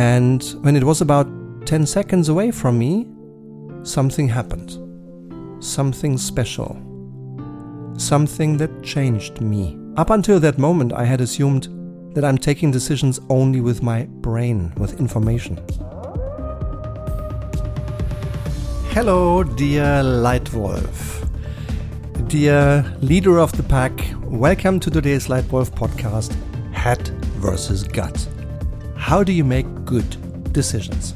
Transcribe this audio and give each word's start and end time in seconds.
And 0.00 0.42
when 0.62 0.76
it 0.76 0.84
was 0.84 1.02
about 1.02 1.28
10 1.66 1.84
seconds 1.84 2.30
away 2.30 2.52
from 2.52 2.78
me, 2.78 3.06
something 3.82 4.28
happened. 4.28 4.78
Something 5.62 6.16
special. 6.16 6.80
Something 7.98 8.56
that 8.56 8.82
changed 8.82 9.42
me. 9.42 9.78
Up 9.98 10.08
until 10.08 10.40
that 10.40 10.56
moment, 10.56 10.94
I 10.94 11.04
had 11.04 11.20
assumed 11.20 11.68
that 12.14 12.24
I'm 12.24 12.38
taking 12.38 12.70
decisions 12.70 13.20
only 13.28 13.60
with 13.60 13.82
my 13.82 14.04
brain, 14.22 14.72
with 14.78 14.98
information. 14.98 15.58
Hello, 18.94 19.44
dear 19.44 20.02
Leitwolf. 20.02 21.28
Dear 22.26 22.90
leader 23.02 23.38
of 23.38 23.52
the 23.52 23.64
pack, 23.64 23.92
welcome 24.22 24.80
to 24.80 24.90
today's 24.90 25.26
Leitwolf 25.26 25.68
podcast 25.72 26.34
Head 26.72 27.06
versus 27.36 27.82
Gut. 27.84 28.39
How 29.00 29.24
do 29.24 29.32
you 29.32 29.44
make 29.44 29.66
good 29.84 30.52
decisions? 30.52 31.14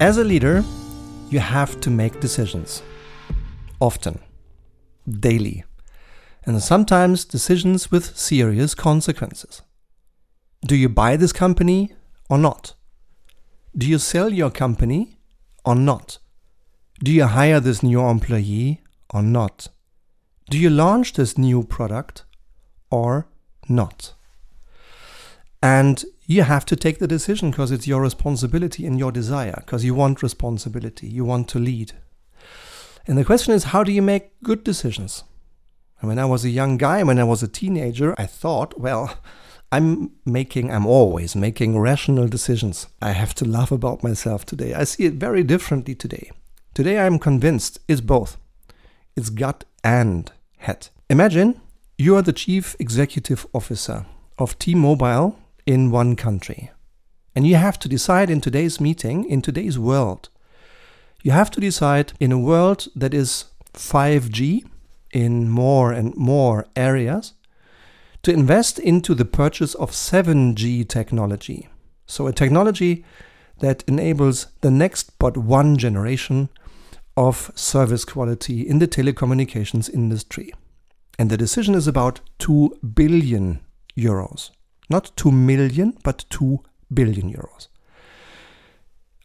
As 0.00 0.16
a 0.16 0.24
leader, 0.24 0.64
you 1.28 1.38
have 1.40 1.80
to 1.82 1.90
make 1.90 2.20
decisions. 2.20 2.82
Often, 3.78 4.20
daily, 5.06 5.64
and 6.46 6.62
sometimes 6.62 7.26
decisions 7.26 7.90
with 7.90 8.16
serious 8.16 8.74
consequences. 8.74 9.60
Do 10.66 10.76
you 10.76 10.88
buy 10.88 11.16
this 11.16 11.32
company 11.32 11.92
or 12.30 12.38
not? 12.38 12.74
Do 13.76 13.86
you 13.86 13.98
sell 13.98 14.32
your 14.32 14.50
company 14.50 15.18
or 15.64 15.74
not? 15.74 16.18
Do 17.04 17.12
you 17.12 17.26
hire 17.26 17.60
this 17.60 17.82
new 17.82 18.00
employee 18.06 18.80
or 19.12 19.22
not? 19.22 19.68
Do 20.48 20.58
you 20.58 20.70
launch 20.70 21.14
this 21.14 21.36
new 21.36 21.64
product 21.64 22.24
or 22.90 23.26
not? 23.68 24.14
And 25.62 26.02
you 26.30 26.44
have 26.44 26.64
to 26.64 26.76
take 26.76 27.00
the 27.00 27.08
decision 27.08 27.50
because 27.50 27.72
it's 27.72 27.88
your 27.88 28.00
responsibility 28.00 28.86
and 28.86 29.00
your 29.00 29.10
desire, 29.10 29.56
because 29.66 29.84
you 29.84 29.96
want 29.96 30.22
responsibility, 30.22 31.08
you 31.08 31.24
want 31.24 31.48
to 31.48 31.58
lead. 31.58 31.92
And 33.04 33.18
the 33.18 33.24
question 33.24 33.52
is, 33.52 33.64
how 33.64 33.82
do 33.82 33.90
you 33.90 34.00
make 34.00 34.40
good 34.44 34.62
decisions? 34.62 35.24
And 36.00 36.08
when 36.08 36.20
I 36.20 36.26
was 36.26 36.44
a 36.44 36.50
young 36.50 36.76
guy, 36.76 37.02
when 37.02 37.18
I 37.18 37.24
was 37.24 37.42
a 37.42 37.48
teenager, 37.48 38.14
I 38.16 38.26
thought, 38.26 38.78
well, 38.78 39.18
I'm 39.72 40.12
making, 40.24 40.70
I'm 40.70 40.86
always 40.86 41.34
making 41.34 41.76
rational 41.80 42.28
decisions. 42.28 42.86
I 43.02 43.10
have 43.10 43.34
to 43.34 43.44
laugh 43.44 43.72
about 43.72 44.04
myself 44.04 44.46
today. 44.46 44.72
I 44.72 44.84
see 44.84 45.06
it 45.06 45.14
very 45.14 45.42
differently 45.42 45.96
today. 45.96 46.30
Today 46.74 47.00
I'm 47.00 47.18
convinced 47.18 47.80
it's 47.88 48.00
both. 48.00 48.36
It's 49.16 49.30
gut 49.30 49.64
and 49.82 50.30
head. 50.58 50.90
Imagine 51.08 51.60
you 51.98 52.14
are 52.14 52.22
the 52.22 52.32
chief 52.32 52.76
executive 52.78 53.48
officer 53.52 54.06
of 54.38 54.56
T 54.60 54.76
Mobile 54.76 55.36
in 55.70 55.92
one 55.92 56.16
country. 56.16 56.72
And 57.36 57.46
you 57.46 57.54
have 57.54 57.78
to 57.78 57.88
decide 57.88 58.28
in 58.28 58.40
today's 58.40 58.80
meeting, 58.80 59.24
in 59.24 59.40
today's 59.40 59.78
world, 59.78 60.28
you 61.22 61.30
have 61.30 61.50
to 61.52 61.60
decide 61.60 62.12
in 62.18 62.32
a 62.32 62.38
world 62.38 62.88
that 62.96 63.14
is 63.14 63.44
5G 63.74 64.64
in 65.12 65.48
more 65.48 65.92
and 65.92 66.16
more 66.16 66.66
areas 66.74 67.34
to 68.22 68.32
invest 68.32 68.80
into 68.80 69.14
the 69.14 69.24
purchase 69.24 69.74
of 69.76 69.92
7G 69.92 70.88
technology. 70.88 71.68
So, 72.04 72.26
a 72.26 72.32
technology 72.32 73.04
that 73.60 73.84
enables 73.86 74.46
the 74.62 74.72
next 74.72 75.18
but 75.20 75.36
one 75.36 75.78
generation 75.78 76.48
of 77.16 77.52
service 77.54 78.04
quality 78.04 78.68
in 78.68 78.80
the 78.80 78.88
telecommunications 78.88 79.88
industry. 79.88 80.52
And 81.16 81.30
the 81.30 81.36
decision 81.36 81.74
is 81.76 81.86
about 81.86 82.20
2 82.38 82.78
billion 82.94 83.60
euros. 83.96 84.50
Not 84.90 85.12
2 85.16 85.30
million, 85.30 85.96
but 86.02 86.24
2 86.30 86.60
billion 86.92 87.32
euros. 87.32 87.68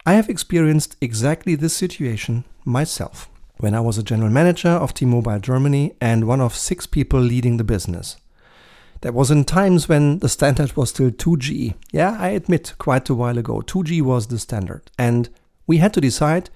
I 0.05 0.13
have 0.13 0.29
experienced 0.29 0.95
exactly 1.01 1.55
this 1.55 1.75
situation 1.75 2.45
myself 2.63 3.27
when 3.57 3.73
I 3.73 3.79
was 3.79 3.97
a 3.97 4.03
general 4.03 4.29
manager 4.29 4.69
of 4.69 4.93
T 4.93 5.05
Mobile 5.05 5.39
Germany 5.39 5.95
and 5.99 6.27
one 6.27 6.41
of 6.41 6.55
six 6.55 6.85
people 6.85 7.19
leading 7.19 7.57
the 7.57 7.63
business. 7.63 8.17
That 9.01 9.15
was 9.15 9.31
in 9.31 9.43
times 9.45 9.89
when 9.89 10.19
the 10.19 10.29
standard 10.29 10.77
was 10.77 10.89
still 10.89 11.09
2G. 11.09 11.73
Yeah, 11.91 12.15
I 12.19 12.29
admit, 12.29 12.73
quite 12.77 13.09
a 13.09 13.15
while 13.15 13.37
ago, 13.37 13.61
2G 13.61 14.01
was 14.01 14.27
the 14.27 14.39
standard. 14.39 14.91
And 14.97 15.29
we 15.67 15.77
had 15.77 15.93
to 15.93 16.01
decide 16.01 16.49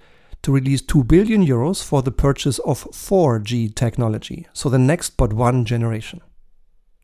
to 0.43 0.51
release 0.51 0.81
2 0.81 1.03
billion 1.03 1.45
euros 1.45 1.83
for 1.83 2.01
the 2.01 2.11
purchase 2.11 2.59
of 2.59 2.85
4G 2.85 3.75
technology, 3.75 4.47
so 4.53 4.69
the 4.69 4.79
next 4.79 5.17
but 5.17 5.33
one 5.33 5.65
generation. 5.65 6.21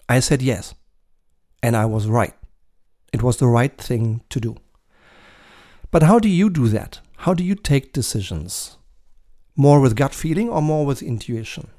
I 0.07 0.19
said 0.19 0.41
yes. 0.41 0.73
And 1.65 1.75
I 1.75 1.85
was 1.85 2.07
right. 2.07 2.33
It 3.11 3.23
was 3.23 3.37
the 3.37 3.47
right 3.47 3.75
thing 3.77 4.21
to 4.29 4.39
do. 4.39 4.55
But 5.91 6.03
how 6.03 6.19
do 6.19 6.29
you 6.29 6.49
do 6.49 6.67
that? 6.67 6.99
How 7.17 7.33
do 7.33 7.43
you 7.43 7.55
take 7.55 7.93
decisions? 7.93 8.77
More 9.55 9.79
with 9.79 9.95
gut 9.95 10.13
feeling 10.13 10.49
or 10.49 10.61
more 10.61 10.85
with 10.85 11.01
intuition? 11.01 11.69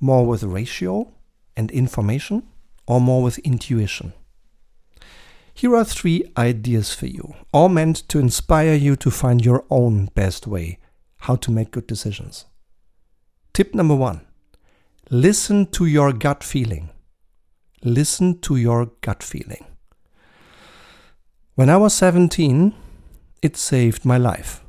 More 0.00 0.26
with 0.26 0.42
ratio 0.42 1.12
and 1.56 1.70
information? 1.70 2.42
or 2.86 3.00
more 3.00 3.22
with 3.22 3.38
intuition? 3.38 4.12
Here 5.52 5.74
are 5.76 5.84
three 5.84 6.24
ideas 6.36 6.94
for 6.94 7.06
you, 7.06 7.34
all 7.52 7.68
meant 7.68 8.08
to 8.08 8.18
inspire 8.18 8.74
you 8.74 8.96
to 8.96 9.10
find 9.10 9.44
your 9.44 9.64
own 9.70 10.06
best 10.14 10.46
way 10.46 10.78
how 11.18 11.36
to 11.36 11.50
make 11.50 11.70
good 11.70 11.86
decisions. 11.86 12.44
Tip 13.52 13.74
number 13.74 13.94
one 13.94 14.22
listen 15.10 15.66
to 15.66 15.86
your 15.86 16.12
gut 16.12 16.42
feeling. 16.42 16.90
Listen 17.86 18.40
to 18.40 18.56
your 18.56 18.86
gut 19.02 19.22
feeling. 19.22 19.66
When 21.54 21.68
I 21.68 21.76
was 21.76 21.92
17, 21.92 22.74
it 23.42 23.58
saved 23.58 24.06
my 24.06 24.16
life. 24.16 24.64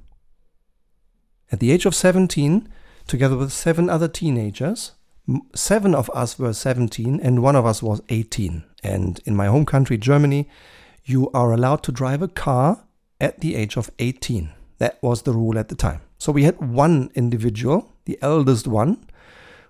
At 1.50 1.62
the 1.62 1.72
age 1.72 1.86
of 1.86 1.96
17, 1.96 2.68
together 3.08 3.38
with 3.38 3.54
seven 3.54 3.90
other 3.90 4.10
teenagers, 4.10 4.92
seven 5.56 5.96
of 5.96 6.12
us 6.14 6.38
were 6.38 6.52
17 6.52 7.22
and 7.22 7.42
one 7.42 7.56
of 7.56 7.66
us 7.66 7.82
was 7.82 8.02
18. 8.10 8.66
And 8.84 9.22
in 9.24 9.34
my 9.34 9.46
home 9.46 9.66
country, 9.66 9.98
Germany, 9.98 10.50
you 11.06 11.32
are 11.32 11.54
allowed 11.54 11.84
to 11.84 11.94
drive 11.94 12.22
a 12.22 12.28
car 12.28 12.84
at 13.22 13.40
the 13.40 13.56
age 13.56 13.78
of 13.78 13.90
18. 13.98 14.52
That 14.80 15.02
was 15.02 15.22
the 15.22 15.32
rule 15.32 15.58
at 15.58 15.70
the 15.70 15.76
time. 15.76 16.02
So 16.18 16.34
we 16.34 16.44
had 16.44 16.60
one 16.60 17.12
individual, 17.16 17.94
the 18.04 18.20
eldest 18.22 18.68
one, 18.68 19.06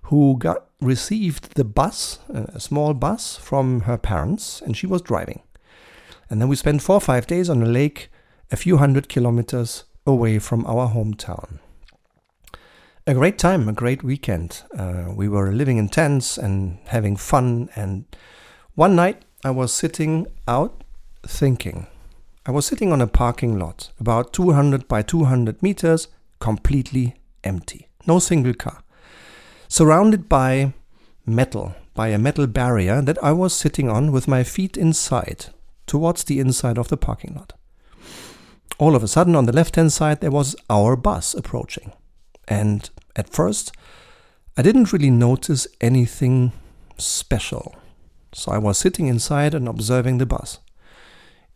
who 0.06 0.38
got 0.38 0.68
received 0.82 1.56
the 1.56 1.64
bus, 1.64 2.20
a 2.30 2.60
small 2.60 2.94
bus 2.94 3.38
from 3.38 3.82
her 3.82 3.98
parents, 3.98 4.62
and 4.62 4.78
she 4.78 4.88
was 4.88 5.02
driving. 5.02 5.42
And 6.30 6.42
then 6.42 6.48
we 6.48 6.56
spent 6.56 6.82
four 6.82 6.98
or 6.98 7.02
five 7.02 7.28
days 7.28 7.50
on 7.50 7.62
a 7.62 7.66
lake 7.66 8.10
a 8.52 8.58
few 8.58 8.78
hundred 8.78 9.10
kilometers 9.10 9.86
away 10.06 10.40
from 10.40 10.66
our 10.66 10.90
hometown. 10.90 11.60
A 13.08 13.14
great 13.14 13.38
time, 13.38 13.70
a 13.70 13.74
great 13.74 14.04
weekend. 14.04 14.64
Uh, 14.78 15.06
we 15.16 15.28
were 15.28 15.52
living 15.52 15.78
in 15.78 15.90
tents 15.90 16.38
and 16.38 16.80
having 16.88 17.16
fun. 17.16 17.70
And 17.76 18.06
one 18.74 18.96
night 18.96 19.24
I 19.44 19.52
was 19.52 19.74
sitting 19.74 20.28
out 20.48 20.84
thinking. 21.26 21.88
I 22.46 22.52
was 22.52 22.66
sitting 22.66 22.92
on 22.92 23.02
a 23.02 23.08
parking 23.08 23.58
lot, 23.58 23.92
about 24.00 24.34
200 24.34 24.88
by 24.88 25.02
200 25.02 25.62
meters, 25.64 26.08
completely 26.40 27.16
empty. 27.44 27.90
No 28.06 28.20
single 28.20 28.54
car. 28.54 28.84
Surrounded 29.68 30.30
by 30.30 30.74
metal, 31.26 31.76
by 31.94 32.10
a 32.10 32.18
metal 32.18 32.48
barrier 32.48 33.02
that 33.02 33.22
I 33.24 33.32
was 33.32 33.54
sitting 33.54 33.90
on 33.90 34.12
with 34.12 34.28
my 34.28 34.44
feet 34.44 34.78
inside, 34.78 35.48
towards 35.88 36.24
the 36.24 36.40
inside 36.40 36.78
of 36.78 36.90
the 36.90 36.98
parking 36.98 37.36
lot. 37.36 37.54
All 38.78 38.96
of 38.96 39.04
a 39.04 39.08
sudden, 39.08 39.36
on 39.36 39.46
the 39.46 39.54
left 39.54 39.76
hand 39.76 39.94
side, 39.94 40.22
there 40.22 40.32
was 40.32 40.56
our 40.70 40.96
bus 40.96 41.34
approaching. 41.34 41.94
And 42.48 42.90
at 43.16 43.30
first, 43.30 43.72
I 44.58 44.62
didn't 44.62 44.94
really 44.94 45.10
notice 45.10 45.68
anything 45.82 46.52
special. 46.98 47.76
So 48.34 48.52
I 48.52 48.58
was 48.58 48.78
sitting 48.78 49.08
inside 49.08 49.54
and 49.54 49.68
observing 49.68 50.18
the 50.18 50.26
bus. 50.26 50.60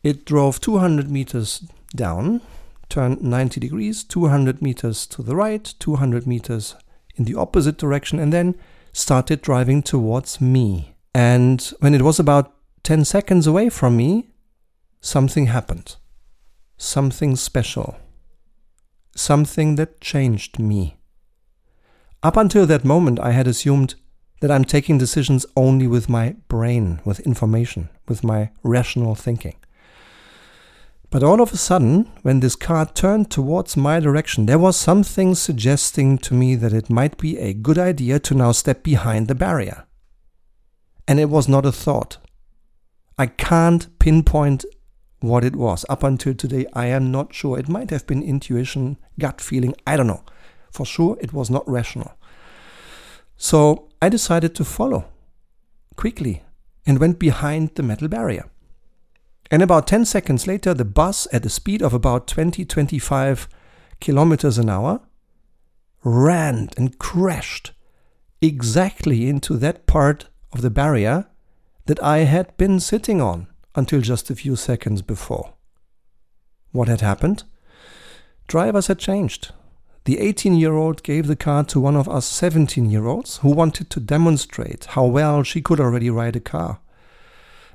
It 0.01 0.25
drove 0.25 0.61
200 0.61 1.11
meters 1.11 1.67
down, 1.95 2.41
turned 2.87 3.21
90 3.21 3.59
degrees, 3.59 4.03
200 4.03 4.61
meters 4.61 5.05
to 5.07 5.21
the 5.21 5.35
right, 5.35 5.73
200 5.79 6.25
meters 6.25 6.75
in 7.19 7.25
the 7.25 7.35
opposite 7.35 7.77
direction, 7.77 8.17
and 8.17 8.33
then 8.33 8.55
started 8.91 9.41
driving 9.41 9.83
towards 9.83 10.41
me. 10.41 10.95
And 11.13 11.61
when 11.79 11.93
it 11.93 12.01
was 12.01 12.19
about 12.19 12.55
10 12.81 13.05
seconds 13.05 13.45
away 13.45 13.69
from 13.69 13.95
me, 13.95 14.31
something 14.99 15.45
happened. 15.45 15.97
Something 16.77 17.35
special 17.35 17.97
something 19.19 19.75
that 19.75 20.01
changed 20.01 20.59
me. 20.59 20.97
Up 22.23 22.37
until 22.37 22.65
that 22.65 22.85
moment, 22.85 23.19
I 23.19 23.31
had 23.31 23.47
assumed 23.47 23.95
that 24.41 24.51
I'm 24.51 24.65
taking 24.65 24.97
decisions 24.97 25.45
only 25.55 25.87
with 25.87 26.09
my 26.09 26.35
brain, 26.47 27.01
with 27.03 27.19
information, 27.21 27.89
with 28.07 28.23
my 28.23 28.51
rational 28.63 29.15
thinking. 29.15 29.55
But 31.11 31.23
all 31.23 31.41
of 31.41 31.51
a 31.51 31.57
sudden, 31.57 32.07
when 32.21 32.39
this 32.39 32.55
car 32.55 32.85
turned 32.85 33.31
towards 33.31 33.75
my 33.75 33.99
direction, 33.99 34.45
there 34.45 34.59
was 34.59 34.77
something 34.77 35.33
suggesting 35.33 36.19
to 36.19 36.35
me 36.35 36.55
that 36.55 36.73
it 36.73 36.89
might 36.89 37.17
be 37.17 37.37
a 37.37 37.53
good 37.53 37.79
idea 37.79 38.19
to 38.19 38.35
now 38.35 38.51
step 38.51 38.83
behind 38.83 39.27
the 39.27 39.35
barrier. 39.35 39.85
And 41.07 41.19
it 41.19 41.29
was 41.29 41.47
not 41.47 41.65
a 41.65 41.71
thought. 41.71 42.17
I 43.17 43.25
can't 43.25 43.97
pinpoint 43.97 44.65
what 45.19 45.43
it 45.43 45.55
was. 45.55 45.83
Up 45.89 46.03
until 46.03 46.35
today, 46.35 46.67
I 46.73 46.85
am 46.85 47.11
not 47.11 47.33
sure. 47.33 47.57
It 47.57 47.67
might 47.67 47.89
have 47.89 48.05
been 48.05 48.21
intuition, 48.21 48.97
gut 49.17 49.41
feeling, 49.41 49.73
I 49.87 49.97
don't 49.97 50.07
know. 50.07 50.23
For 50.71 50.85
sure, 50.85 51.17
it 51.19 51.33
was 51.33 51.49
not 51.49 51.67
rational. 51.67 52.13
So 53.35 53.89
I 53.99 54.09
decided 54.09 54.53
to 54.55 54.63
follow 54.63 55.05
quickly 55.95 56.43
and 56.85 56.99
went 56.99 57.17
behind 57.17 57.71
the 57.75 57.83
metal 57.83 58.07
barrier. 58.07 58.45
And 59.51 59.63
about 59.63 59.87
10 59.87 60.05
seconds 60.05 60.45
later, 60.45 60.73
the 60.73 60.85
bus 60.85 61.27
at 61.33 61.45
a 61.45 61.49
speed 61.49 61.81
of 61.81 61.93
about 61.93 62.27
20 62.27 62.65
25 62.65 63.47
kilometers 63.99 64.57
an 64.57 64.69
hour 64.69 65.01
ran 66.03 66.69
and 66.77 66.97
crashed 66.99 67.71
exactly 68.41 69.27
into 69.27 69.57
that 69.57 69.85
part 69.85 70.29
of 70.53 70.61
the 70.61 70.69
barrier 70.69 71.27
that 71.87 72.01
I 72.01 72.19
had 72.19 72.55
been 72.57 72.79
sitting 72.79 73.21
on 73.21 73.47
until 73.75 74.01
just 74.01 74.29
a 74.29 74.35
few 74.35 74.55
seconds 74.55 75.01
before. 75.01 75.53
What 76.71 76.87
had 76.87 77.01
happened? 77.01 77.43
Drivers 78.47 78.87
had 78.87 78.99
changed. 78.99 79.51
The 80.05 80.19
18 80.19 80.55
year 80.55 80.73
old 80.73 81.03
gave 81.03 81.27
the 81.27 81.35
car 81.35 81.63
to 81.65 81.79
one 81.79 81.95
of 81.95 82.07
us 82.07 82.25
17 82.25 82.89
year 82.89 83.05
olds 83.05 83.37
who 83.37 83.49
wanted 83.49 83.89
to 83.89 83.99
demonstrate 83.99 84.85
how 84.85 85.05
well 85.05 85.43
she 85.43 85.61
could 85.61 85.79
already 85.79 86.09
ride 86.09 86.35
a 86.35 86.39
car 86.39 86.79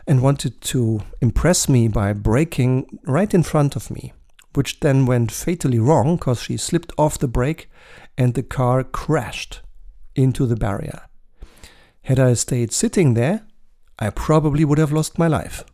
and 0.06 0.22
wanted 0.22 0.60
to 0.60 1.00
impress 1.20 1.68
me 1.68 1.88
by 1.88 2.12
braking 2.12 2.98
right 3.04 3.32
in 3.32 3.42
front 3.42 3.76
of 3.76 3.90
me, 3.90 4.12
which 4.54 4.80
then 4.80 5.06
went 5.06 5.32
fatally 5.32 5.78
wrong 5.78 6.16
because 6.16 6.42
she 6.42 6.56
slipped 6.56 6.92
off 6.98 7.18
the 7.18 7.28
brake 7.28 7.70
and 8.18 8.34
the 8.34 8.42
car 8.42 8.84
crashed 8.84 9.60
into 10.14 10.46
the 10.46 10.56
barrier. 10.56 11.02
Had 12.02 12.20
I 12.20 12.34
stayed 12.34 12.72
sitting 12.72 13.14
there, 13.14 13.46
I 13.98 14.10
probably 14.10 14.64
would 14.64 14.78
have 14.78 14.92
lost 14.92 15.18
my 15.18 15.26
life. 15.26 15.64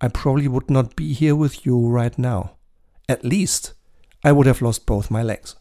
I 0.00 0.08
probably 0.08 0.48
would 0.48 0.70
not 0.70 0.96
be 0.96 1.12
here 1.12 1.34
with 1.34 1.66
you 1.66 1.88
right 1.88 2.16
now. 2.18 2.56
At 3.08 3.24
least, 3.24 3.74
I 4.22 4.32
would 4.32 4.46
have 4.46 4.62
lost 4.62 4.86
both 4.86 5.10
my 5.10 5.22
legs. 5.22 5.56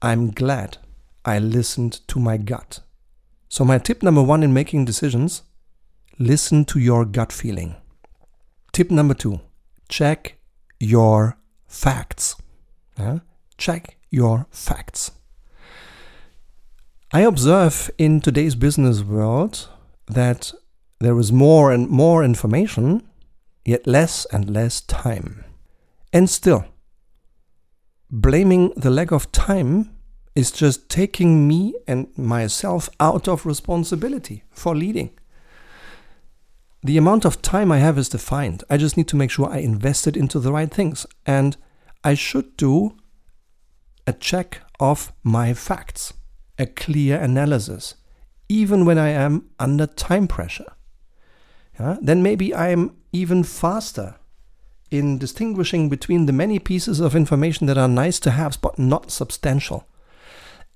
I'm 0.00 0.30
glad 0.30 0.78
I 1.24 1.38
listened 1.38 2.06
to 2.08 2.18
my 2.18 2.36
gut. 2.36 2.80
So, 3.48 3.64
my 3.64 3.78
tip 3.78 4.02
number 4.02 4.22
one 4.22 4.42
in 4.42 4.54
making 4.54 4.84
decisions 4.84 5.42
listen 6.18 6.64
to 6.66 6.78
your 6.78 7.04
gut 7.04 7.32
feeling. 7.32 7.76
Tip 8.72 8.90
number 8.90 9.14
two 9.14 9.40
check 9.88 10.38
your 10.80 11.36
facts. 11.66 12.36
Yeah? 12.98 13.18
Check 13.58 13.96
your 14.10 14.46
facts. 14.50 15.12
I 17.12 17.20
observe 17.20 17.90
in 17.98 18.20
today's 18.20 18.54
business 18.54 19.02
world 19.02 19.68
that 20.06 20.52
there 20.98 21.18
is 21.18 21.30
more 21.32 21.70
and 21.72 21.88
more 21.88 22.24
information, 22.24 23.02
yet 23.64 23.86
less 23.86 24.24
and 24.32 24.48
less 24.48 24.80
time. 24.80 25.44
And 26.12 26.30
still, 26.30 26.64
blaming 28.10 28.72
the 28.76 28.90
lack 28.90 29.10
of 29.10 29.30
time 29.32 29.90
is 30.34 30.50
just 30.50 30.88
taking 30.88 31.46
me 31.46 31.74
and 31.86 32.06
myself 32.16 32.88
out 32.98 33.28
of 33.28 33.44
responsibility 33.44 34.44
for 34.50 34.74
leading. 34.74 35.10
The 36.84 36.98
amount 36.98 37.24
of 37.24 37.42
time 37.42 37.70
I 37.70 37.78
have 37.78 37.96
is 37.96 38.08
defined. 38.08 38.64
I 38.68 38.76
just 38.76 38.96
need 38.96 39.08
to 39.08 39.16
make 39.16 39.30
sure 39.30 39.48
I 39.48 39.58
invest 39.58 40.06
it 40.06 40.16
into 40.16 40.40
the 40.40 40.52
right 40.52 40.70
things. 40.70 41.06
And 41.24 41.56
I 42.02 42.14
should 42.14 42.56
do 42.56 42.96
a 44.06 44.12
check 44.12 44.60
of 44.80 45.12
my 45.22 45.54
facts 45.54 46.12
a 46.58 46.66
clear 46.66 47.18
analysis, 47.18 47.94
even 48.48 48.84
when 48.84 48.98
I 48.98 49.08
am 49.08 49.50
under 49.58 49.86
time 49.86 50.28
pressure. 50.28 50.72
Yeah? 51.78 51.96
Then 52.00 52.22
maybe 52.22 52.54
I'm 52.54 52.96
even 53.12 53.42
faster 53.42 54.16
in 54.90 55.18
distinguishing 55.18 55.88
between 55.88 56.26
the 56.26 56.32
many 56.32 56.58
pieces 56.58 57.00
of 57.00 57.16
information 57.16 57.66
that 57.66 57.78
are 57.78 57.88
nice 57.88 58.20
to 58.20 58.30
have 58.30 58.60
but 58.60 58.78
not 58.78 59.10
substantial. 59.10 59.88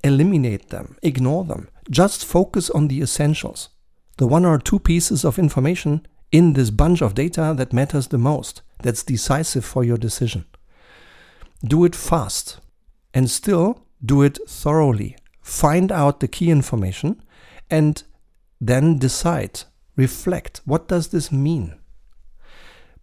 Eliminate 0.03 0.71
them, 0.71 0.97
ignore 1.03 1.45
them, 1.45 1.69
just 1.91 2.25
focus 2.25 2.71
on 2.71 2.89
the 2.89 3.03
essentials. 3.03 3.69
The 4.17 4.27
one 4.27 4.45
or 4.45 4.59
two 4.59 4.79
pieces 4.79 5.25
of 5.25 5.39
information 5.39 6.07
in 6.33 6.55
this 6.55 6.71
bunch 6.71 7.03
of 7.03 7.15
data 7.15 7.55
that 7.57 7.73
matters 7.73 8.09
the 8.09 8.19
most, 8.19 8.63
that's 8.83 9.03
decisive 9.03 9.65
for 9.65 9.85
your 9.85 9.99
decision. 9.99 10.45
Do 11.65 11.85
it 11.85 11.95
fast 11.95 12.59
and 13.15 13.31
still 13.31 13.87
do 14.05 14.23
it 14.23 14.39
thoroughly 14.49 15.17
find 15.47 15.93
out 15.93 16.19
the 16.19 16.27
key 16.27 16.51
information, 16.51 17.23
and 17.71 18.03
then 18.61 18.99
decide, 18.99 19.63
reflect 19.95 20.61
what 20.65 20.89
does 20.89 21.09
this 21.09 21.31
mean? 21.31 21.73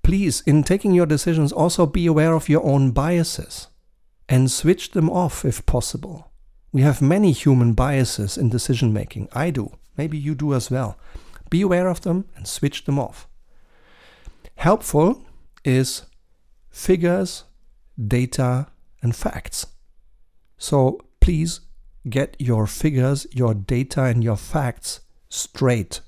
Please, 0.03 0.43
in 0.45 0.61
taking 0.61 0.93
your 0.93 1.05
decisions, 1.05 1.53
also 1.53 1.85
be 1.85 2.05
aware 2.05 2.33
of 2.33 2.49
your 2.49 2.61
own 2.65 2.91
biases 2.91 3.67
and 4.27 4.51
switch 4.51 4.91
them 4.91 5.09
off 5.09 5.45
if 5.45 5.65
possible. 5.65 6.33
We 6.73 6.81
have 6.81 7.01
many 7.01 7.31
human 7.31 7.73
biases 7.73 8.37
in 8.37 8.49
decision 8.49 8.91
making. 8.91 9.29
I 9.31 9.49
do. 9.49 9.71
Maybe 9.97 10.17
you 10.17 10.35
do 10.35 10.53
as 10.53 10.71
well. 10.71 10.97
Be 11.49 11.61
aware 11.61 11.87
of 11.87 12.01
them 12.01 12.25
and 12.35 12.47
switch 12.47 12.85
them 12.85 12.99
off. 12.99 13.27
Helpful 14.55 15.25
is 15.63 16.03
figures, 16.69 17.43
data, 18.07 18.67
and 19.01 19.15
facts. 19.15 19.67
So 20.57 20.99
please 21.19 21.61
get 22.09 22.35
your 22.39 22.67
figures, 22.67 23.27
your 23.31 23.53
data, 23.53 24.03
and 24.03 24.23
your 24.23 24.37
facts 24.37 25.01
straight. 25.29 26.01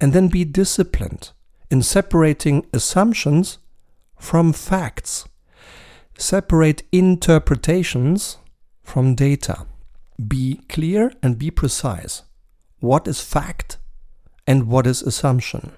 And 0.00 0.12
then 0.12 0.28
be 0.28 0.44
disciplined 0.44 1.30
in 1.70 1.82
separating 1.82 2.66
assumptions 2.72 3.58
from 4.18 4.52
facts. 4.52 5.26
Separate 6.18 6.82
interpretations 6.92 8.38
from 8.82 9.14
data. 9.14 9.66
Be 10.26 10.62
clear 10.68 11.12
and 11.22 11.38
be 11.38 11.50
precise. 11.50 12.22
What 12.80 13.08
is 13.08 13.20
fact 13.20 13.78
and 14.46 14.68
what 14.68 14.86
is 14.86 15.02
assumption? 15.02 15.72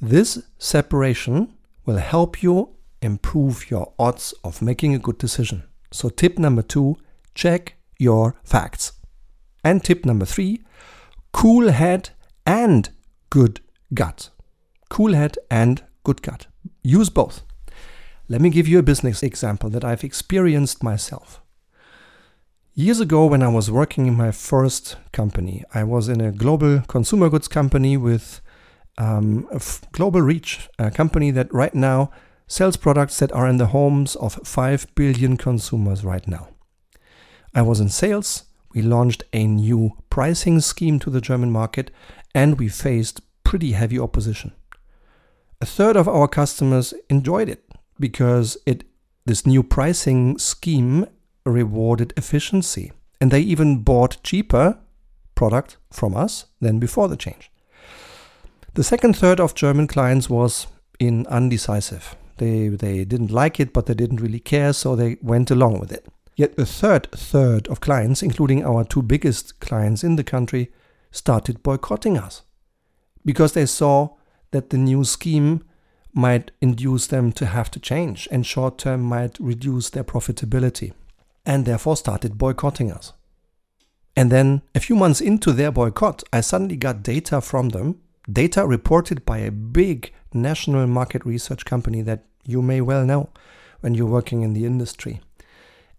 This 0.00 0.42
separation 0.58 1.54
will 1.84 1.98
help 1.98 2.42
you 2.42 2.76
improve 3.00 3.70
your 3.70 3.92
odds 3.98 4.34
of 4.42 4.60
making 4.60 4.94
a 4.94 4.98
good 4.98 5.18
decision. 5.18 5.62
So, 5.92 6.08
tip 6.08 6.38
number 6.38 6.62
two 6.62 6.96
check 7.34 7.74
your 7.98 8.34
facts. 8.42 8.92
And 9.62 9.82
tip 9.82 10.04
number 10.04 10.24
three 10.24 10.62
cool 11.32 11.70
head 11.70 12.10
and 12.44 12.90
good 13.30 13.60
gut. 13.94 14.30
Cool 14.88 15.14
head 15.14 15.36
and 15.50 15.82
good 16.02 16.22
gut. 16.22 16.46
Use 16.82 17.10
both. 17.10 17.42
Let 18.28 18.40
me 18.40 18.50
give 18.50 18.66
you 18.66 18.78
a 18.78 18.82
business 18.82 19.22
example 19.22 19.70
that 19.70 19.84
I've 19.84 20.04
experienced 20.04 20.82
myself. 20.82 21.40
Years 22.78 23.00
ago, 23.00 23.24
when 23.24 23.42
I 23.42 23.48
was 23.48 23.70
working 23.70 24.04
in 24.04 24.18
my 24.18 24.30
first 24.30 24.98
company, 25.10 25.64
I 25.72 25.82
was 25.82 26.10
in 26.10 26.20
a 26.20 26.30
global 26.30 26.82
consumer 26.82 27.30
goods 27.30 27.48
company 27.48 27.96
with 27.96 28.42
um, 28.98 29.48
a 29.50 29.54
f- 29.54 29.80
global 29.92 30.20
reach, 30.20 30.68
a 30.78 30.90
company 30.90 31.30
that 31.30 31.50
right 31.54 31.74
now 31.74 32.10
sells 32.46 32.76
products 32.76 33.18
that 33.20 33.32
are 33.32 33.48
in 33.48 33.56
the 33.56 33.68
homes 33.68 34.14
of 34.16 34.34
5 34.44 34.94
billion 34.94 35.38
consumers 35.38 36.04
right 36.04 36.28
now. 36.28 36.48
I 37.54 37.62
was 37.62 37.80
in 37.80 37.88
sales. 37.88 38.44
We 38.74 38.82
launched 38.82 39.24
a 39.32 39.46
new 39.46 39.92
pricing 40.10 40.60
scheme 40.60 40.98
to 40.98 41.08
the 41.08 41.22
German 41.22 41.50
market 41.50 41.90
and 42.34 42.58
we 42.58 42.68
faced 42.68 43.22
pretty 43.42 43.72
heavy 43.72 43.98
opposition. 43.98 44.52
A 45.62 45.64
third 45.64 45.96
of 45.96 46.08
our 46.08 46.28
customers 46.28 46.92
enjoyed 47.08 47.48
it 47.48 47.64
because 47.98 48.58
it 48.66 48.84
this 49.24 49.46
new 49.46 49.62
pricing 49.62 50.38
scheme 50.38 51.06
rewarded 51.46 52.12
efficiency 52.16 52.92
and 53.20 53.30
they 53.30 53.40
even 53.40 53.82
bought 53.82 54.22
cheaper 54.22 54.78
product 55.34 55.76
from 55.90 56.16
us 56.16 56.46
than 56.60 56.78
before 56.78 57.08
the 57.08 57.16
change. 57.16 57.50
The 58.74 58.84
second 58.84 59.16
third 59.16 59.40
of 59.40 59.54
German 59.54 59.86
clients 59.86 60.28
was 60.28 60.66
in 60.98 61.26
undecisive. 61.28 62.14
They 62.38 62.68
they 62.68 63.04
didn't 63.04 63.30
like 63.30 63.58
it 63.58 63.72
but 63.72 63.86
they 63.86 63.94
didn't 63.94 64.20
really 64.20 64.40
care 64.40 64.72
so 64.72 64.94
they 64.94 65.16
went 65.22 65.50
along 65.50 65.80
with 65.80 65.92
it. 65.92 66.06
Yet 66.36 66.56
the 66.56 66.66
third 66.66 67.10
third 67.12 67.68
of 67.68 67.80
clients, 67.80 68.22
including 68.22 68.64
our 68.64 68.84
two 68.84 69.02
biggest 69.02 69.58
clients 69.60 70.04
in 70.04 70.16
the 70.16 70.24
country, 70.24 70.70
started 71.10 71.62
boycotting 71.62 72.18
us 72.18 72.42
because 73.24 73.52
they 73.52 73.66
saw 73.66 74.10
that 74.50 74.70
the 74.70 74.78
new 74.78 75.04
scheme 75.04 75.64
might 76.12 76.50
induce 76.60 77.06
them 77.06 77.32
to 77.32 77.46
have 77.46 77.70
to 77.70 77.80
change 77.80 78.28
and 78.30 78.46
short 78.46 78.78
term 78.78 79.02
might 79.02 79.38
reduce 79.38 79.90
their 79.90 80.04
profitability 80.04 80.92
and 81.46 81.64
therefore 81.64 81.96
started 81.96 82.36
boycotting 82.36 82.92
us. 82.92 83.14
And 84.16 84.30
then 84.32 84.62
a 84.74 84.80
few 84.80 84.96
months 84.96 85.20
into 85.20 85.52
their 85.52 85.70
boycott, 85.70 86.22
I 86.32 86.40
suddenly 86.42 86.76
got 86.76 87.02
data 87.02 87.40
from 87.40 87.70
them, 87.70 88.00
data 88.30 88.66
reported 88.66 89.24
by 89.24 89.38
a 89.38 89.52
big 89.52 90.12
national 90.34 90.86
market 90.86 91.24
research 91.24 91.64
company 91.64 92.02
that 92.02 92.24
you 92.44 92.60
may 92.60 92.80
well 92.80 93.04
know 93.06 93.30
when 93.80 93.94
you're 93.94 94.06
working 94.06 94.42
in 94.42 94.52
the 94.52 94.64
industry. 94.64 95.20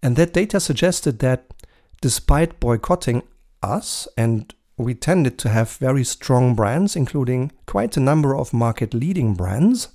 And 0.02 0.14
that 0.16 0.34
data 0.34 0.60
suggested 0.60 1.20
that 1.20 1.54
despite 2.00 2.60
boycotting 2.60 3.22
us, 3.62 4.06
and 4.16 4.54
we 4.76 4.94
tended 4.94 5.38
to 5.38 5.48
have 5.48 5.72
very 5.72 6.04
strong 6.04 6.54
brands, 6.54 6.94
including 6.94 7.50
quite 7.66 7.96
a 7.96 8.00
number 8.00 8.36
of 8.36 8.52
market 8.52 8.94
leading 8.94 9.34
brands, 9.34 9.88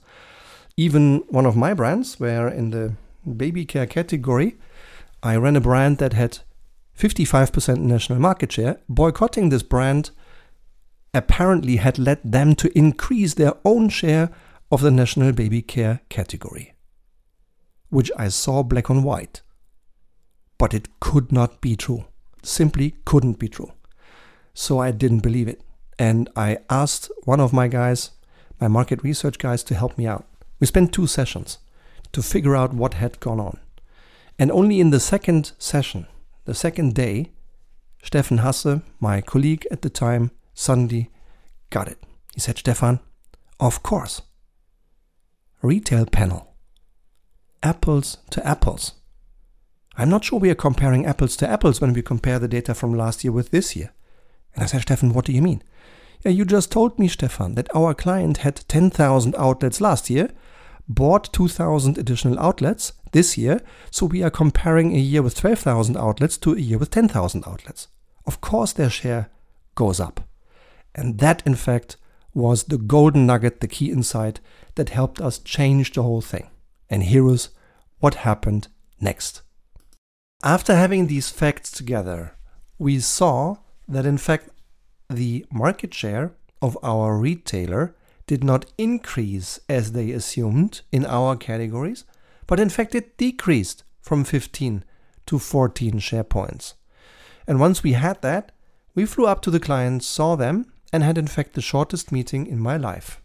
Even 0.75 1.23
one 1.29 1.45
of 1.45 1.55
my 1.55 1.73
brands, 1.73 2.19
where 2.19 2.47
in 2.47 2.71
the 2.71 2.93
baby 3.37 3.65
care 3.65 3.85
category, 3.85 4.55
I 5.25 5.37
ran 5.37 5.55
a 5.55 5.61
brand 5.61 5.99
that 5.99 6.11
had 6.11 6.39
55% 6.99 7.77
national 7.77 8.19
market 8.19 8.51
share. 8.51 8.81
Boycotting 8.89 9.49
this 9.49 9.63
brand 9.63 10.11
apparently 11.13 11.77
had 11.77 11.97
led 11.97 12.19
them 12.23 12.55
to 12.55 12.77
increase 12.77 13.35
their 13.35 13.53
own 13.63 13.87
share 13.87 14.29
of 14.69 14.81
the 14.81 14.91
national 14.91 15.31
baby 15.31 15.61
care 15.61 16.01
category, 16.09 16.73
which 17.89 18.11
I 18.17 18.27
saw 18.27 18.63
black 18.63 18.89
on 18.89 19.01
white. 19.01 19.41
But 20.57 20.73
it 20.73 20.99
could 20.99 21.31
not 21.31 21.61
be 21.61 21.77
true. 21.77 22.05
Simply 22.41 22.95
couldn't 23.05 23.39
be 23.39 23.47
true. 23.47 23.71
So 24.53 24.79
I 24.79 24.91
didn't 24.91 25.19
believe 25.19 25.47
it. 25.47 25.61
And 25.97 26.29
I 26.35 26.57
asked 26.69 27.09
one 27.23 27.39
of 27.39 27.53
my 27.53 27.69
guys, 27.69 28.11
my 28.59 28.67
market 28.67 29.01
research 29.03 29.39
guys, 29.39 29.63
to 29.63 29.75
help 29.75 29.97
me 29.97 30.05
out. 30.05 30.25
We 30.59 30.67
spent 30.67 30.91
two 30.91 31.07
sessions 31.07 31.59
to 32.11 32.21
figure 32.21 32.55
out 32.55 32.73
what 32.73 32.95
had 32.95 33.19
gone 33.21 33.39
on. 33.39 33.59
And 34.37 34.51
only 34.51 34.79
in 34.79 34.89
the 34.89 34.99
second 34.99 35.51
session, 35.57 36.07
the 36.45 36.55
second 36.55 36.95
day, 36.95 37.31
Stefan 38.03 38.39
Hasse, 38.39 38.81
my 38.99 39.21
colleague 39.21 39.65
at 39.71 39.81
the 39.81 39.89
time, 39.89 40.31
suddenly 40.53 41.09
got 41.69 41.87
it. 41.87 41.97
He 42.33 42.39
said, 42.39 42.57
Stefan, 42.57 42.99
of 43.59 43.83
course. 43.83 44.21
Retail 45.61 46.05
panel. 46.05 46.55
Apples 47.61 48.17
to 48.31 48.45
apples. 48.45 48.93
I'm 49.95 50.09
not 50.09 50.25
sure 50.25 50.39
we 50.39 50.49
are 50.49 50.55
comparing 50.55 51.05
apples 51.05 51.35
to 51.37 51.49
apples 51.49 51.79
when 51.79 51.93
we 51.93 52.01
compare 52.01 52.39
the 52.39 52.47
data 52.47 52.73
from 52.73 52.93
last 52.93 53.23
year 53.23 53.31
with 53.31 53.51
this 53.51 53.75
year. 53.75 53.93
And 54.55 54.63
I 54.63 54.67
said, 54.67 54.81
Stefan, 54.81 55.13
what 55.13 55.25
do 55.25 55.31
you 55.31 55.41
mean? 55.41 55.63
Yeah, 56.23 56.31
you 56.31 56.45
just 56.45 56.71
told 56.71 56.97
me, 56.97 57.07
Stefan, 57.07 57.55
that 57.55 57.73
our 57.75 57.93
client 57.93 58.37
had 58.37 58.67
10,000 58.67 59.35
outlets 59.37 59.79
last 59.79 60.09
year, 60.09 60.31
bought 60.87 61.31
2,000 61.33 61.97
additional 61.97 62.39
outlets 62.39 62.93
this 63.11 63.37
year, 63.37 63.61
so 63.91 64.05
we 64.05 64.23
are 64.23 64.29
comparing 64.29 64.93
a 64.95 64.99
year 64.99 65.21
with 65.21 65.35
12,000 65.35 65.95
outlets 65.97 66.37
to 66.37 66.53
a 66.53 66.59
year 66.59 66.77
with 66.77 66.91
10,000 66.91 67.43
outlets. 67.47 67.87
Of 68.25 68.41
course, 68.41 68.73
their 68.73 68.89
share 68.89 69.29
goes 69.75 69.99
up. 69.99 70.21
And 70.95 71.19
that, 71.19 71.41
in 71.45 71.55
fact, 71.55 71.97
was 72.33 72.65
the 72.65 72.77
golden 72.77 73.25
nugget, 73.25 73.59
the 73.59 73.67
key 73.67 73.91
insight 73.91 74.39
that 74.75 74.89
helped 74.89 75.21
us 75.21 75.39
change 75.39 75.93
the 75.93 76.03
whole 76.03 76.21
thing. 76.21 76.49
And 76.89 77.03
here 77.03 77.27
is 77.29 77.49
what 77.99 78.15
happened 78.15 78.67
next. 78.99 79.41
After 80.43 80.75
having 80.75 81.07
these 81.07 81.29
facts 81.29 81.71
together, 81.71 82.35
we 82.77 82.99
saw 82.99 83.57
that, 83.87 84.05
in 84.05 84.17
fact, 84.17 84.49
the 85.09 85.45
market 85.51 85.93
share 85.93 86.33
of 86.61 86.77
our 86.83 87.17
retailer 87.17 87.95
did 88.27 88.43
not 88.43 88.71
increase 88.77 89.59
as 89.67 89.91
they 89.91 90.11
assumed 90.11 90.81
in 90.91 91.05
our 91.05 91.35
categories, 91.35 92.05
but 92.47 92.59
in 92.59 92.69
fact 92.69 92.95
it 92.95 93.17
decreased 93.17 93.83
from 94.01 94.23
15 94.23 94.83
to 95.25 95.39
14 95.39 95.99
share 95.99 96.23
points. 96.23 96.75
And 97.47 97.59
once 97.59 97.83
we 97.83 97.93
had 97.93 98.21
that, 98.21 98.51
we 98.95 99.05
flew 99.05 99.25
up 99.25 99.41
to 99.41 99.51
the 99.51 99.59
clients, 99.59 100.05
saw 100.05 100.35
them, 100.35 100.71
and 100.91 101.03
had 101.03 101.17
in 101.17 101.27
fact 101.27 101.53
the 101.53 101.61
shortest 101.61 102.11
meeting 102.11 102.45
in 102.45 102.59
my 102.59 102.77
life. 102.77 103.21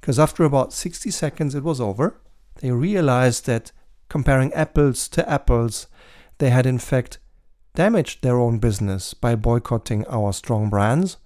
Because 0.00 0.18
after 0.18 0.44
about 0.44 0.72
60 0.72 1.10
seconds 1.10 1.54
it 1.54 1.62
was 1.62 1.80
over, 1.80 2.20
they 2.60 2.70
realized 2.70 3.46
that 3.46 3.72
comparing 4.08 4.52
apples 4.54 5.08
to 5.08 5.28
apples, 5.28 5.86
they 6.38 6.50
had 6.50 6.66
in 6.66 6.78
fact 6.78 7.18
damaged 7.74 8.22
their 8.22 8.38
own 8.38 8.58
business 8.58 9.14
by 9.14 9.34
boycotting 9.34 10.06
our 10.06 10.32
strong 10.32 10.70
brands 10.70 11.18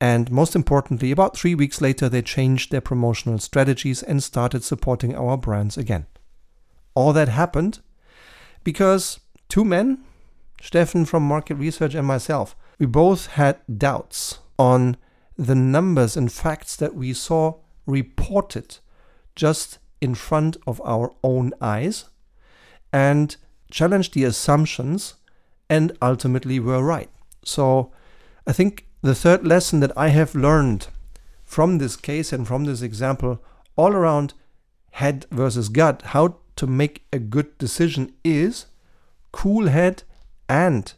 and 0.00 0.30
most 0.30 0.54
importantly, 0.54 1.10
about 1.10 1.36
three 1.36 1.54
weeks 1.54 1.80
later, 1.80 2.08
they 2.08 2.22
changed 2.22 2.70
their 2.70 2.80
promotional 2.80 3.38
strategies 3.38 4.02
and 4.02 4.22
started 4.22 4.62
supporting 4.62 5.14
our 5.14 5.36
brands 5.36 5.78
again. 5.78 6.06
All 6.94 7.12
that 7.14 7.28
happened 7.28 7.80
because 8.62 9.20
two 9.48 9.64
men, 9.64 10.04
Stefan 10.60 11.04
from 11.04 11.22
Market 11.22 11.54
Research 11.54 11.94
and 11.94 12.06
myself, 12.06 12.56
we 12.78 12.86
both 12.86 13.26
had 13.28 13.60
doubts 13.78 14.38
on 14.58 14.96
the 15.36 15.54
numbers 15.54 16.16
and 16.16 16.32
facts 16.32 16.76
that 16.76 16.94
we 16.94 17.12
saw 17.12 17.54
reported 17.86 18.78
just 19.34 19.78
in 20.00 20.14
front 20.14 20.56
of 20.66 20.80
our 20.84 21.14
own 21.22 21.52
eyes 21.60 22.06
and 22.92 23.36
challenged 23.70 24.14
the 24.14 24.24
assumptions 24.24 25.14
and 25.68 25.96
ultimately 26.00 26.60
were 26.60 26.82
right. 26.82 27.10
So 27.44 27.92
I 28.46 28.52
think 28.52 28.85
the 29.02 29.14
third 29.14 29.46
lesson 29.46 29.80
that 29.80 29.96
I 29.96 30.08
have 30.08 30.34
learned 30.34 30.88
from 31.44 31.78
this 31.78 31.96
case 31.96 32.32
and 32.32 32.46
from 32.46 32.64
this 32.64 32.82
example 32.82 33.42
all 33.76 33.92
around 33.92 34.34
head 34.92 35.26
versus 35.30 35.68
gut, 35.68 36.02
how 36.06 36.38
to 36.56 36.66
make 36.66 37.06
a 37.12 37.18
good 37.18 37.56
decision 37.58 38.12
is 38.24 38.66
cool 39.30 39.68
head 39.68 40.02
and 40.48 40.92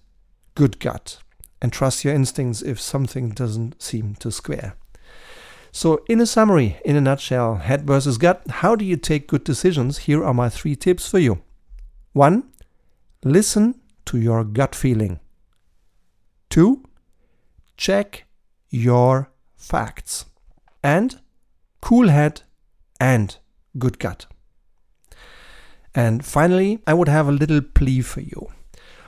good 0.54 0.78
gut. 0.78 1.18
And 1.60 1.72
trust 1.72 2.04
your 2.04 2.14
instincts 2.14 2.62
if 2.62 2.80
something 2.80 3.30
doesn't 3.30 3.82
seem 3.82 4.14
to 4.16 4.30
square. 4.30 4.76
So, 5.72 6.04
in 6.08 6.20
a 6.20 6.26
summary, 6.26 6.78
in 6.84 6.96
a 6.96 7.00
nutshell, 7.00 7.56
head 7.56 7.86
versus 7.86 8.16
gut, 8.16 8.42
how 8.48 8.76
do 8.76 8.84
you 8.84 8.96
take 8.96 9.26
good 9.26 9.44
decisions? 9.44 9.98
Here 9.98 10.24
are 10.24 10.32
my 10.32 10.48
three 10.48 10.76
tips 10.76 11.08
for 11.08 11.18
you. 11.18 11.42
One, 12.12 12.44
listen 13.24 13.80
to 14.06 14.18
your 14.18 14.44
gut 14.44 14.74
feeling. 14.74 15.20
Two, 16.48 16.84
check 17.78 18.26
your 18.68 19.30
facts. 19.56 20.26
And 20.82 21.20
cool 21.80 22.08
head 22.08 22.42
and 23.00 23.36
good 23.78 23.98
gut. 23.98 24.26
And 25.94 26.24
finally, 26.24 26.80
I 26.86 26.94
would 26.94 27.08
have 27.08 27.28
a 27.28 27.32
little 27.32 27.62
plea 27.62 28.02
for 28.02 28.20
you. 28.20 28.48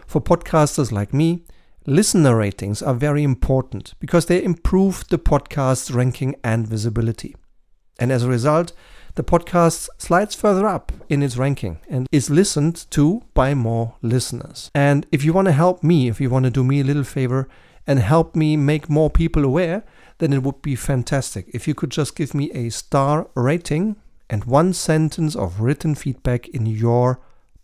For 0.07 0.21
podcasters 0.21 0.91
like 0.91 1.13
me, 1.13 1.45
listener 1.87 2.37
ratings 2.37 2.83
are 2.83 2.95
very 2.95 3.23
important 3.23 3.95
because 4.01 4.27
they 4.27 4.43
improve 4.43 5.07
the 5.09 5.19
podcast's 5.19 5.91
ranking 5.91 6.35
and 6.43 6.67
visibility. 6.67 7.37
And 7.99 8.11
as 8.11 8.25
a 8.25 8.29
result, 8.29 8.73
the 9.15 9.25
podcast 9.25 9.89
slides 9.99 10.35
further 10.35 10.67
up 10.67 10.93
in 11.09 11.23
its 11.23 11.37
ranking 11.37 11.81
and 11.89 12.07
is 12.11 12.31
listened 12.31 12.91
to 12.91 13.23
by 13.35 13.55
more 13.55 13.97
listeners. 14.03 14.71
And 14.75 15.07
if 15.13 15.25
you 15.25 15.33
want 15.33 15.47
to 15.47 15.53
help 15.53 15.85
me, 15.85 16.09
if 16.09 16.21
you 16.21 16.31
want 16.31 16.45
to 16.45 16.51
do 16.51 16.65
me 16.65 16.81
a 16.81 16.85
little 16.85 17.05
favor, 17.05 17.49
and 17.91 17.99
help 17.99 18.37
me 18.37 18.57
make 18.57 18.89
more 18.89 19.11
people 19.11 19.45
aware, 19.45 19.83
then 20.19 20.33
it 20.33 20.45
would 20.45 20.63
be 20.63 20.77
fantastic. 20.77 21.51
If 21.53 21.67
you 21.67 21.75
could 21.75 21.91
just 21.91 22.15
give 22.15 22.35
me 22.35 22.49
a 22.53 22.69
star 22.69 23.29
rating 23.35 23.97
and 24.29 24.45
one 24.45 24.73
sentence 24.75 25.35
of 25.35 25.59
written 25.59 25.97
feedback 25.97 26.47
in 26.51 26.67
your 26.67 27.21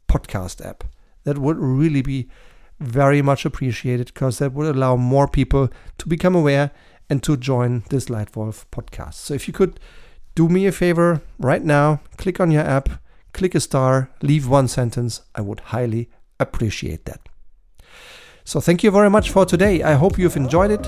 podcast 0.09 0.67
app. 0.67 0.83
That 1.23 1.39
would 1.39 1.59
really 1.59 2.03
be 2.03 2.29
very 2.81 3.23
much 3.23 3.45
appreciated 3.45 4.07
because 4.07 4.41
that 4.41 4.53
would 4.53 4.75
allow 4.75 4.97
more 4.97 5.29
people 5.29 5.69
to 5.99 6.09
become 6.09 6.35
aware 6.35 6.73
and 7.09 7.23
to 7.23 7.37
join 7.37 7.85
this 7.91 8.07
Leitwolf 8.07 8.65
podcast. 8.73 9.15
So 9.15 9.33
if 9.33 9.47
you 9.47 9.55
could 9.55 9.79
do 10.35 10.49
me 10.49 10.67
a 10.67 10.73
favor 10.73 11.23
right 11.39 11.63
now, 11.63 12.01
click 12.17 12.41
on 12.41 12.51
your 12.51 12.65
app, 12.65 12.89
click 13.33 13.55
a 13.55 13.61
star, 13.61 14.11
leave 14.23 14.49
one 14.49 14.67
sentence, 14.67 15.21
I 15.37 15.43
would 15.43 15.61
highly 15.61 16.11
appreciate 16.41 17.05
that. 17.05 17.29
So 18.47 18.61
thank 18.61 18.85
you 18.85 18.93
very 18.93 19.11
much 19.11 19.31
for 19.31 19.45
today. 19.45 19.83
I 19.83 19.95
hope 19.95 20.21
you've 20.21 20.37
enjoyed 20.37 20.71
it 20.71 20.87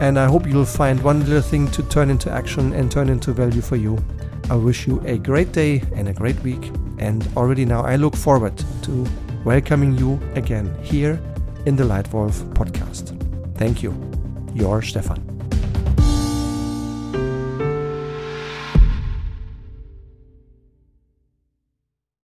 and 0.00 0.18
I 0.18 0.24
hope 0.24 0.46
you'll 0.46 0.64
find 0.64 0.98
one 1.02 1.20
little 1.20 1.42
thing 1.42 1.70
to 1.72 1.82
turn 1.82 2.08
into 2.08 2.32
action 2.32 2.72
and 2.72 2.90
turn 2.90 3.10
into 3.10 3.32
value 3.32 3.60
for 3.60 3.76
you. 3.76 4.02
I 4.48 4.54
wish 4.54 4.86
you 4.86 4.98
a 5.04 5.18
great 5.18 5.52
day 5.52 5.82
and 5.94 6.08
a 6.08 6.14
great 6.14 6.40
week. 6.40 6.72
And 6.96 7.28
already 7.36 7.66
now, 7.66 7.82
I 7.82 7.96
look 7.96 8.16
forward 8.16 8.56
to 8.84 9.06
welcoming 9.44 9.98
you 9.98 10.18
again 10.36 10.74
here 10.82 11.20
in 11.66 11.76
the 11.76 11.84
Leitwolf 11.84 12.50
podcast. 12.54 13.14
Thank 13.58 13.82
you. 13.82 13.92
Your 14.54 14.80
Stefan. 14.80 15.39